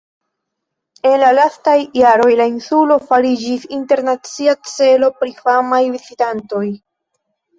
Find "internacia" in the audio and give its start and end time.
3.77-4.57